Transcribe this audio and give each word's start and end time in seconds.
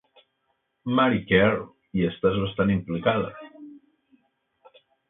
Mary 0.99 1.21
Kerr, 1.33 1.61
hi 1.99 2.09
estàs 2.09 2.41
bastant 2.47 2.75
implicada. 2.79 4.81